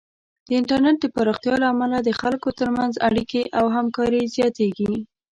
[0.47, 4.93] د انټرنیټ د پراختیا له امله د خلکو ترمنځ اړیکې او همکاري زیاتېږي.